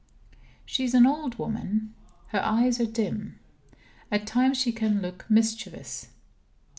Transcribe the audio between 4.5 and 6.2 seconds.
she can look mischievous.